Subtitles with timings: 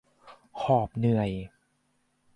[0.61, 1.29] หอบเหนื่อย